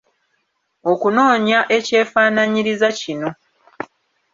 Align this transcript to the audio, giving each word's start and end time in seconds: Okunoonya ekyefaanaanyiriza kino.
Okunoonya 0.91 1.59
ekyefaanaanyiriza 1.77 2.89
kino. 2.99 3.29